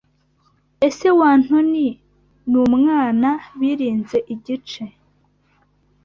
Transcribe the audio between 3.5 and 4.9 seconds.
birinze Igice